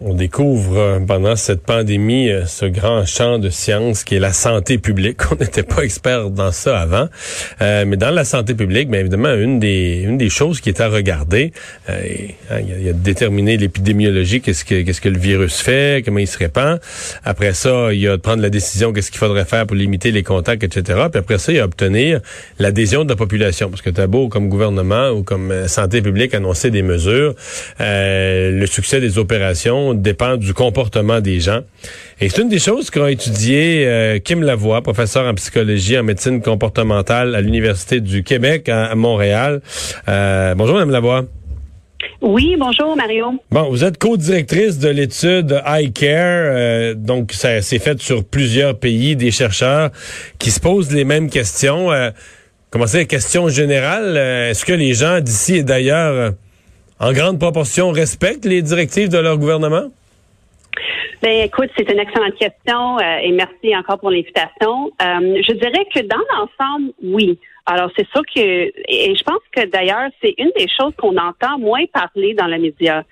[0.00, 4.32] on découvre euh, pendant cette pandémie euh, ce grand champ de science qui est la
[4.32, 5.20] santé publique.
[5.30, 7.08] On n'était pas expert dans ça avant,
[7.62, 10.80] euh, mais dans la santé publique, bien évidemment, une des une des choses qui est
[10.80, 11.52] à regarder,
[11.88, 11.94] hein,
[12.60, 16.26] il, y a, de déterminer l'épidémiologie, qu'est-ce que qu'est-ce que le virus fait, comment il
[16.26, 16.80] se répand.
[17.24, 20.10] Après ça, il y a de prendre la décision qu'est-ce qu'il faudrait faire pour limiter
[20.10, 21.00] les contacts, etc.
[21.10, 22.20] Puis après ça, il y a obtenir
[22.58, 26.70] l'adhésion de la population, parce que t'as beau comme gouvernement ou comme santé publique annoncer
[26.70, 27.34] des mesures,
[27.78, 31.60] le succès des opérations dépend du comportement des gens.
[32.20, 36.40] Et c'est une des choses qu'a étudié euh, Kim Lavoie, professeur en psychologie, en médecine
[36.40, 39.60] comportementale à l'Université du Québec à, Montréal.
[40.08, 41.24] Euh, bonjour, Mme Lavoie.
[42.20, 43.34] Oui, bonjour Mario.
[43.50, 49.16] Bon, vous êtes co-directrice de l'étude iCare, euh, donc ça s'est fait sur plusieurs pays,
[49.16, 49.90] des chercheurs
[50.38, 51.92] qui se posent les mêmes questions.
[51.92, 52.10] Euh,
[52.70, 56.32] comment c'est, question générale, est-ce que les gens d'ici et d'ailleurs
[57.00, 59.90] en grande proportion, respectent les directives de leur gouvernement?
[61.22, 64.92] Ben, écoute, c'est une excellente question euh, et merci encore pour l'invitation.
[65.00, 67.38] Euh, je dirais que dans l'ensemble, oui.
[67.66, 71.58] Alors, c'est sûr que, et je pense que d'ailleurs, c'est une des choses qu'on entend
[71.58, 73.04] moins parler dans les médias.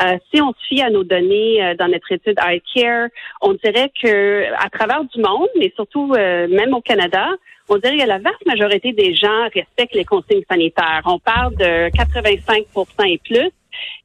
[0.00, 3.08] Euh, si on se fie à nos données dans notre étude iCare,
[3.40, 7.28] on dirait que à travers du monde, mais surtout même au Canada,
[7.68, 11.02] on dirait que la vaste majorité des gens respectent les consignes sanitaires.
[11.04, 13.50] On parle de 85% et plus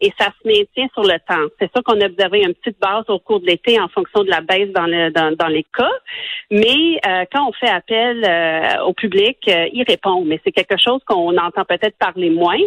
[0.01, 1.47] et ça se maintient sur le temps.
[1.59, 4.29] C'est ça qu'on a observé une petite base au cours de l'été en fonction de
[4.29, 5.91] la baisse dans, le, dans, les cas.
[6.49, 10.23] Mais euh, quand on fait appel euh, au public, euh, il répond.
[10.25, 12.57] Mais c'est quelque chose qu'on entend peut-être parler moins.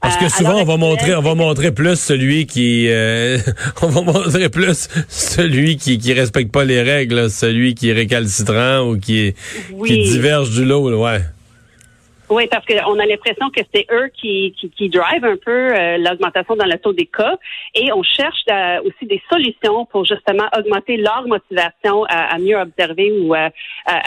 [0.00, 2.88] Parce que souvent, on va montrer, on va montrer plus celui qui,
[3.82, 8.88] on va montrer plus celui qui qui respecte pas les règles, celui qui est récalcitrant
[8.88, 9.34] ou qui,
[9.86, 11.20] qui diverge du lot, ouais.
[12.30, 15.96] Oui, parce qu'on a l'impression que c'est eux qui, qui, qui drive un peu euh,
[15.98, 17.36] l'augmentation dans le taux des cas
[17.74, 23.12] et on cherche euh, aussi des solutions pour justement augmenter leur motivation à, mieux observer
[23.20, 23.50] ou à,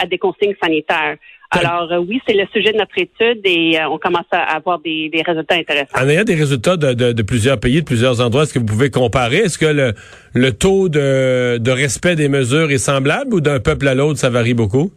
[0.06, 1.16] des consignes sanitaires.
[1.50, 5.10] Alors euh, oui, c'est le sujet de notre étude et on commence à avoir des,
[5.10, 5.98] des, résultats intéressants.
[6.00, 8.64] En ayant des résultats de, de, de, plusieurs pays, de plusieurs endroits, est-ce que vous
[8.64, 9.38] pouvez comparer?
[9.38, 9.92] Est-ce que le,
[10.32, 14.30] le taux de, de respect des mesures est semblable ou d'un peuple à l'autre, ça
[14.30, 14.92] varie beaucoup?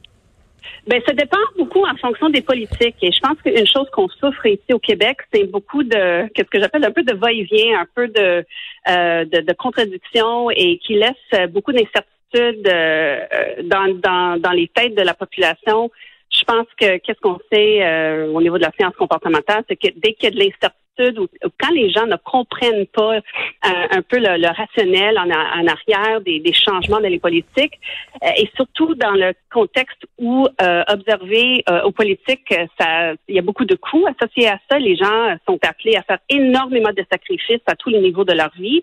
[0.88, 2.96] Ben, ça dépend beaucoup en fonction des politiques.
[3.02, 6.60] Et je pense qu'une chose qu'on souffre ici au Québec, c'est beaucoup de, qu'est-ce que
[6.60, 8.46] j'appelle un peu de va-et-vient, un peu de,
[8.90, 13.20] euh, de, de contradiction et qui laisse beaucoup d'incertitudes euh,
[13.64, 15.92] dans, dans, dans les têtes de la population.
[16.30, 19.88] Je pense que qu'est-ce qu'on sait euh, au niveau de la science comportementale, c'est que
[19.96, 21.28] dès qu'il y a de l'incertitude ou,
[21.60, 23.20] quand les gens ne comprennent pas euh,
[23.64, 27.80] un peu le, rationnel en, arrière des, changements dans les politiques,
[28.24, 33.42] euh, et surtout dans le contexte où euh, observer aux politiques, ça, il y a
[33.42, 34.80] beaucoup de coûts associés à ça.
[34.80, 38.52] Les gens sont appelés à faire énormément de sacrifices à tous les niveaux de leur
[38.58, 38.82] vie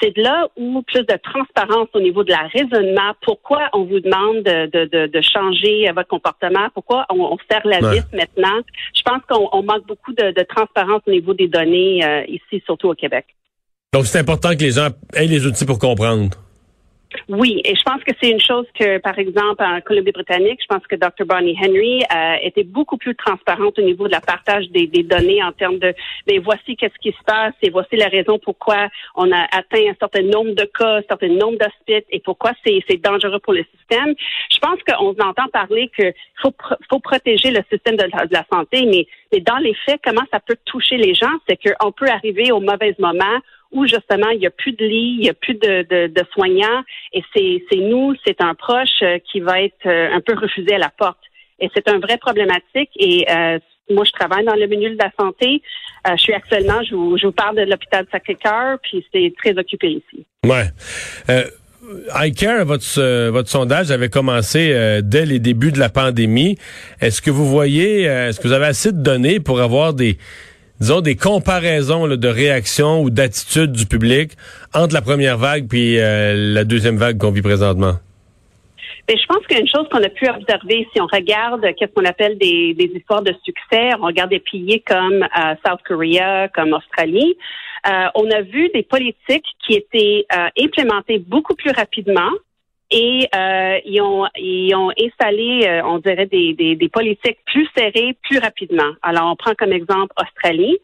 [0.00, 3.12] c'est de là où plus de transparence au niveau de la raisonnement.
[3.22, 6.68] Pourquoi on vous demande de, de, changer votre comportement?
[6.74, 8.60] Pourquoi on, on serre la vis maintenant?
[8.94, 12.94] Je pense qu'on manque beaucoup de, transparence au niveau des données euh, ici, surtout au
[12.94, 13.26] Québec.
[13.92, 16.30] Donc, c'est important que les gens aient les outils pour comprendre.
[17.28, 20.86] Oui, et je pense que c'est une chose que, par exemple, en Colombie-Britannique, je pense
[20.86, 21.24] que Dr.
[21.26, 25.52] Bonnie Henry euh, était beaucoup plus transparente au niveau de la partage des, données en
[25.52, 25.94] termes de,
[26.26, 29.88] mais ben, voici qu'est-ce qui se passe et voici la raison pourquoi on a atteint
[29.88, 33.64] un certain nombre de cas, un certain nombre d'hospices et pourquoi c'est dangereux pour le
[33.76, 34.14] système.
[34.50, 36.52] Je pense qu'on entend parler qu'il faut,
[36.90, 40.56] faut protéger le système de la, santé, mais, mais dans les faits, comment ça peut
[40.64, 43.40] toucher les gens, c'est qu'on peut arriver au mauvais moment
[43.84, 46.82] justement il n'y a plus de lit, il n'y a plus de, soignants,
[47.12, 50.78] et c'est nous, c'est un proche euh, qui va être euh, un peu refusé à
[50.78, 51.18] la porte.
[51.58, 52.90] Et c'est un vrai problématique.
[52.96, 53.58] Et euh,
[53.90, 55.62] moi, je travaille dans le milieu de la santé.
[56.08, 59.88] je suis actuellement, je vous, je vous parle de l'hôpital Sacré-Cœur, puis c'est très occupé
[59.88, 60.26] ici.
[60.44, 60.66] Ouais.
[61.30, 61.44] Euh...
[62.24, 66.58] iCare, votre, votre sondage avait commencé dès les débuts de la pandémie.
[67.00, 70.18] Est-ce que vous voyez, est-ce que vous avez assez de données pour avoir des,
[70.80, 74.32] disons, des comparaisons de réaction ou d'attitude du public
[74.74, 77.94] entre la première vague puis euh, la deuxième vague qu'on vit présentement?
[79.08, 82.38] Bien, je pense qu'une chose qu'on a pu observer, si on regarde qu'est-ce qu'on appelle
[82.38, 87.36] des, des, histoires de succès, on regarde des pays comme euh, South Korea, comme Australie,
[87.86, 92.30] euh, on a vu des politiques qui étaient euh, implémentées beaucoup plus rapidement
[92.90, 97.68] et euh, ils, ont, ils ont installé, euh, on dirait, des, des, des, politiques plus
[97.76, 98.92] serrées plus rapidement.
[99.02, 100.78] Alors, on prend comme exemple Australie,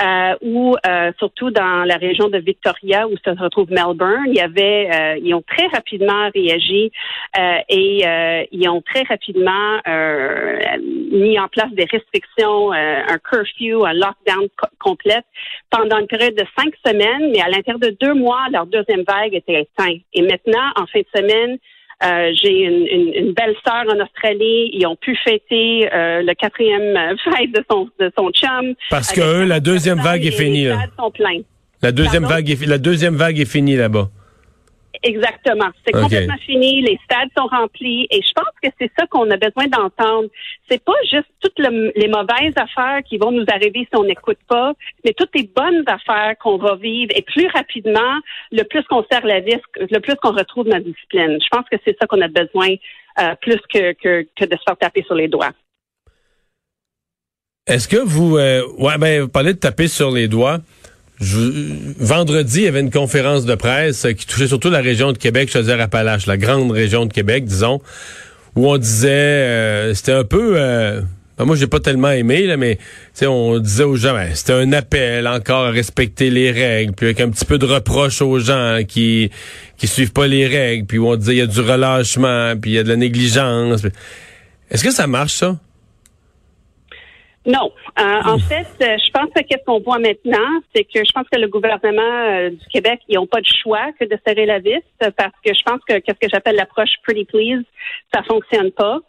[0.00, 4.40] euh, où euh, surtout dans la région de Victoria, où se retrouve Melbourne, il y
[4.40, 6.90] avait, euh, ils ont très rapidement réagi
[7.68, 8.04] et
[8.52, 9.78] ils ont très rapidement
[11.12, 14.48] mis en place des restrictions, un curfew, un lockdown
[14.78, 15.24] complète
[15.70, 19.34] pendant une période de cinq semaines, mais à l'intérieur de deux mois, leur deuxième vague
[19.34, 20.00] était éteinte.
[20.12, 21.58] Et maintenant, en fin de semaine,
[22.02, 24.70] euh, j'ai une, belle sœur en Australie.
[24.72, 28.74] Ils ont pu fêter euh, le quatrième euh, fête de son de son chum.
[28.90, 30.68] Parce que eux, la deuxième vague est finie.
[31.82, 34.08] La deuxième vague est la deuxième vague est finie là-bas.
[35.04, 35.68] Exactement.
[35.86, 36.80] C'est complètement fini.
[36.80, 38.06] Les stades sont remplis.
[38.10, 40.28] Et je pense que c'est ça qu'on a besoin d'entendre.
[40.68, 44.72] C'est pas juste toutes les mauvaises affaires qui vont nous arriver si on n'écoute pas,
[45.04, 47.12] mais toutes les bonnes affaires qu'on va vivre.
[47.14, 48.18] Et plus rapidement,
[48.50, 51.38] le plus qu'on serre la vis, le plus qu'on retrouve notre discipline.
[51.38, 52.68] Je pense que c'est ça qu'on a besoin
[53.20, 55.52] euh, plus que, que, que de se faire taper sur les doigts.
[57.66, 60.58] Est-ce que vous, euh, ouais, ben, vous parlez de taper sur les doigts.
[61.20, 65.50] Vendredi, il y avait une conférence de presse qui touchait surtout la région de Québec,
[65.50, 67.80] Chaudière-Appalaches, la grande région de Québec, disons,
[68.56, 71.00] où on disait, euh, c'était un peu, euh,
[71.38, 72.78] ben, moi j'ai pas tellement aimé là, mais
[73.22, 77.20] on disait aux gens, ben, c'était un appel encore à respecter les règles, puis avec
[77.20, 79.30] un petit peu de reproche aux gens qui
[79.76, 82.72] qui suivent pas les règles, puis où on disait il y a du relâchement, puis
[82.72, 83.82] il y a de la négligence.
[84.70, 85.58] Est-ce que ça marche ça?
[87.46, 87.72] Non.
[87.98, 91.26] Euh, en fait, euh, je pense que qu'est-ce qu'on voit maintenant, c'est que je pense
[91.30, 94.60] que le gouvernement euh, du Québec, ils n'ont pas de choix que de serrer la
[94.60, 97.62] vis parce que je pense que qu'est-ce que j'appelle l'approche pretty please,
[98.14, 99.00] ça fonctionne pas.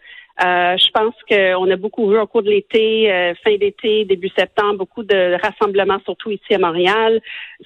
[0.43, 4.29] Euh, je pense qu'on a beaucoup vu au cours de l'été, euh, fin d'été, début
[4.37, 7.21] septembre, beaucoup de rassemblements, surtout ici à Montréal,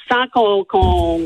[0.10, 1.20] sans qu'on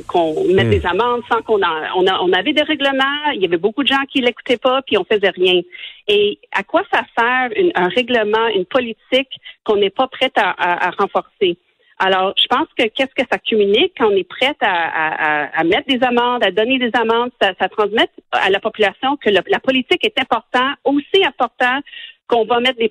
[0.54, 0.70] mette hmm.
[0.70, 3.32] des amendes, sans qu'on on, on avait des règlements.
[3.34, 5.62] Il y avait beaucoup de gens qui l'écoutaient pas, puis on faisait rien.
[6.08, 11.58] Et à quoi ça sert un règlement, une politique qu'on n'est pas prête à renforcer?
[12.06, 16.04] Alors, je pense que qu'est-ce que ça communique quand on est prête à, mettre des
[16.04, 20.20] amendes, à donner des amendes, ça, ça transmet à la population que la politique est
[20.20, 21.80] important, aussi important
[22.28, 22.90] qu'on va mettre les,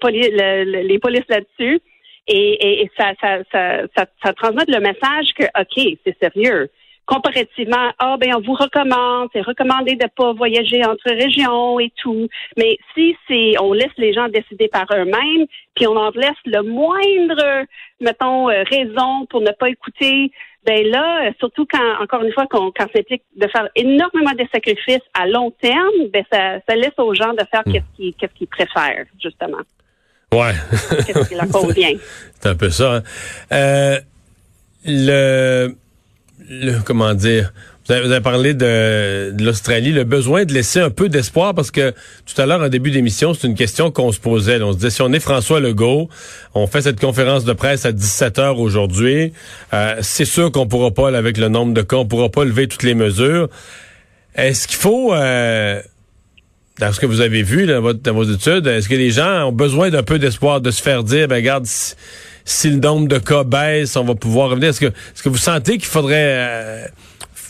[0.64, 1.80] les polices là-dessus.
[2.26, 6.70] Et, et, ça, ça, ça, ça, ça transmet le message que, OK, c'est sérieux
[7.06, 12.28] comparativement, ah ben on vous recommande, c'est recommandé de pas voyager entre régions et tout.
[12.56, 16.62] Mais si c'est, on laisse les gens décider par eux-mêmes, puis on en laisse le
[16.62, 17.66] moindre,
[18.00, 20.30] mettons, euh, raison pour ne pas écouter,
[20.64, 24.46] ben là, surtout quand, encore une fois, qu'on, quand ça implique de faire énormément de
[24.52, 27.72] sacrifices à long terme, ben ça, ça laisse aux gens de faire hmm.
[27.72, 29.58] qu'est-ce qu'ils, qu'est-ce qu'ils préfèrent, justement.
[30.32, 30.52] Ouais.
[31.04, 31.94] qu'est-ce qui leur convient.
[32.40, 32.94] C'est un peu ça.
[32.94, 33.02] Hein.
[33.52, 34.00] Euh,
[34.84, 35.74] le
[36.84, 37.52] comment dire,
[37.86, 41.92] vous avez, parlé de, l'Australie, le besoin de laisser un peu d'espoir parce que
[42.26, 44.62] tout à l'heure, en début d'émission, c'est une question qu'on se posait.
[44.62, 46.08] On se disait, si on est François Legault,
[46.54, 49.32] on fait cette conférence de presse à 17 heures aujourd'hui,
[49.74, 52.68] euh, c'est sûr qu'on pourra pas, avec le nombre de cas, on pourra pas lever
[52.68, 53.48] toutes les mesures.
[54.36, 55.82] Est-ce qu'il faut, euh,
[56.78, 59.48] dans ce que vous avez vu dans, votre, dans vos études, est-ce que les gens
[59.48, 61.66] ont besoin d'un peu d'espoir de se faire dire, ben regarde,
[62.44, 64.70] si le nombre de cas baisse, on va pouvoir revenir.
[64.70, 66.36] Est-ce que, vous sentez qu'il faudrait...
[66.38, 66.84] Euh,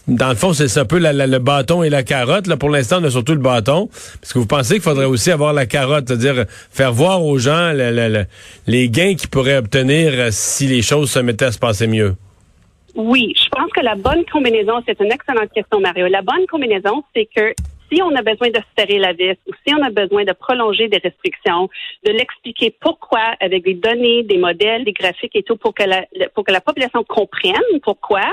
[0.08, 2.48] dans le fond, c'est un peu le bâton et la carotte.
[2.48, 3.88] Là, pour l'instant, on a surtout le bâton.
[4.22, 7.72] Est-ce que vous pensez qu'il faudrait aussi avoir la carotte, c'est-à-dire faire voir aux gens
[8.66, 12.16] les gains qu'ils pourraient obtenir euh, si les choses se mettaient à se passer mieux?
[12.94, 16.08] Oui, je pense que la bonne combinaison, c'est une excellente question, Mario.
[16.08, 17.54] La bonne combinaison, c'est que
[17.92, 20.88] si on a besoin de serrer la vis ou si on a besoin de prolonger
[20.88, 21.68] des restrictions,
[22.06, 26.04] de l'expliquer pourquoi avec des données, des modèles, des graphiques et tout pour que la
[26.34, 28.28] pour que la population comprenne pourquoi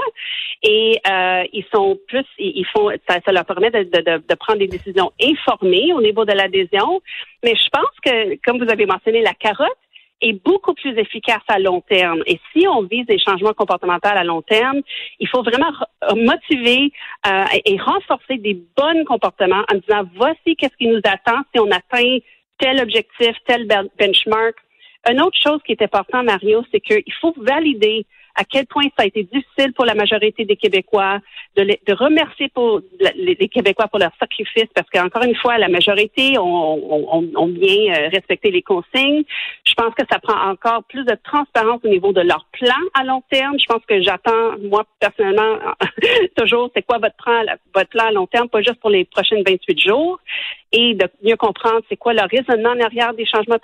[0.63, 4.67] et euh, ils sont plus ils font ça, leur permet de, de, de, prendre des
[4.67, 7.01] décisions informées au niveau de l'adhésion.
[7.43, 9.77] Mais je pense que comme vous avez mentionné la carotte
[10.21, 12.21] est beaucoup plus efficace à long terme.
[12.25, 14.81] Et si on vise des changements comportementaux à long terme,
[15.19, 15.71] il faut vraiment
[16.15, 16.91] motiver
[17.27, 21.71] euh, et renforcer des bons comportements en disant voici qu'est-ce qui nous attend si on
[21.71, 22.17] atteint
[22.57, 24.55] tel objectif, tel benchmark.
[25.09, 28.05] Une autre chose qui est importante, Mario, c'est qu'il faut valider
[28.39, 31.19] à quel point ça a été difficile pour la majorité des Québécois,
[31.57, 32.79] de, de remercier pour
[33.15, 38.07] les, Québécois pour leur sacrifice, parce qu'encore une fois, la majorité ont, ont, bien euh,
[38.13, 39.23] respecté les consignes.
[39.65, 43.03] Je pense que ça prend encore plus de transparence au niveau de leur plan à
[43.03, 43.59] long terme.
[43.59, 45.57] Je pense que j'attends, moi personnellement,
[46.37, 47.43] toujours, c'est quoi votre plan,
[47.75, 50.17] votre plan à long terme, pas juste pour les prochaines 28 jours,
[50.71, 53.57] et de mieux comprendre c'est quoi le raisonnement en arrière des changements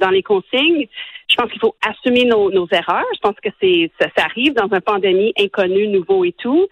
[0.00, 0.86] dans les consignes.
[1.28, 3.06] Je pense qu'il faut assumer nos, erreurs.
[3.14, 6.66] Je pense que c'est ça, arrive dans une pandémie inconnue, nouveau et tout.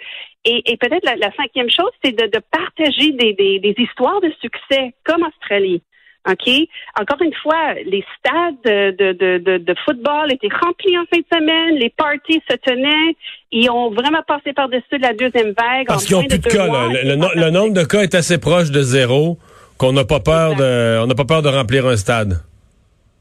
[0.45, 5.83] Et, peut-être la, cinquième chose, c'est de, partager des, des histoires de succès comme Australie.
[6.29, 6.69] OK?
[7.01, 11.27] Encore une fois, les stades de, de, de, de, football étaient remplis en fin de
[11.33, 13.17] semaine, les parties se tenaient,
[13.51, 15.87] ils ont vraiment passé par-dessus la deuxième vague.
[15.87, 19.39] Parce qu'ils n'ont plus de, cas, Le, nombre de cas est assez proche de zéro
[19.79, 22.43] qu'on n'a pas peur de, on n'a pas peur de remplir un stade.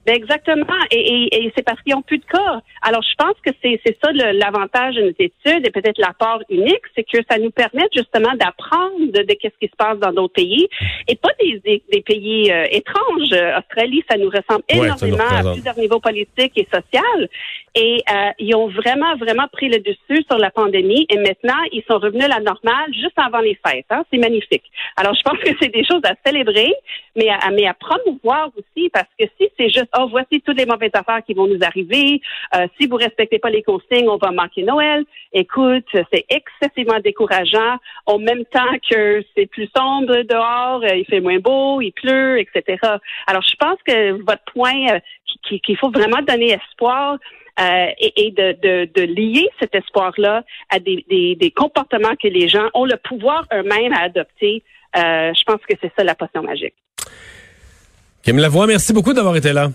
[0.08, 0.80] Ben, exactement.
[0.90, 2.62] Et, et, c'est parce qu'ils n'ont plus de cas.
[2.82, 7.04] Alors, je pense que c'est ça l'avantage de notre étude et peut-être l'apport unique, c'est
[7.04, 10.70] que ça nous permet justement d'apprendre de, de, ce qui se passe dans d'autres pays
[11.10, 13.34] et pas des, des, pays euh, étranges.
[13.60, 17.28] Australie, ça nous ressemble énormément à plusieurs niveaux politiques et sociaux.
[17.80, 21.84] Et euh, ils ont vraiment, vraiment pris le dessus sur la pandémie et maintenant, ils
[21.88, 23.86] sont revenus à la normale juste avant les fêtes.
[23.92, 24.04] Hein?
[24.12, 24.64] C'est magnifique.
[24.96, 26.74] Alors, je pense que c'est des choses à célébrer,
[27.16, 30.66] mais à, mais à promouvoir aussi parce que si c'est juste oh, voici toutes les
[30.66, 32.20] mauvaises affaires qui vont nous arriver.
[32.56, 35.06] Euh, si vous respectez pas les consignes, on va manquer Noël.
[35.34, 37.78] Écoute, c'est excessivement décourageant.
[38.08, 42.40] En même temps que c'est plus sombre dehors, euh, il fait moins beau, il pleut,
[42.40, 42.80] etc.
[43.28, 45.00] Alors, je pense que votre point, euh,
[45.44, 47.18] qu'il faut vraiment donner espoir,
[47.58, 53.46] et, de, lier cet espoir-là à des, des, comportements que les gens ont le pouvoir
[53.54, 54.64] eux-mêmes à adopter.
[54.96, 56.76] je pense que c'est ça la potion magique.
[58.24, 59.72] Kim Lavoie, merci beaucoup d'avoir été là.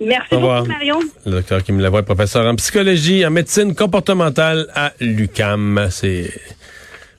[0.00, 1.00] Merci beaucoup, Marion.
[1.26, 5.88] Le docteur Kim Lavoie, professeur en psychologie, en médecine comportementale à l'UCAM.
[5.90, 6.30] C'est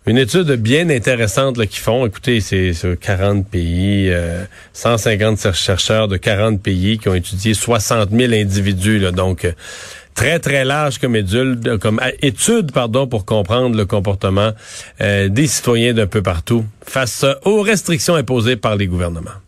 [0.07, 2.05] une étude bien intéressante qu'ils font.
[2.05, 4.11] Écoutez, c'est sur 40 pays,
[4.73, 9.11] 150 euh, chercheurs de 40 pays qui ont étudié 60 000 individus.
[9.11, 9.51] donc, euh,
[10.15, 14.51] très, très large comme étude, comme étude pardon, pour comprendre le comportement
[15.01, 19.40] euh, des citoyens d'un peu partout face aux restrictions imposées par les gouvernements.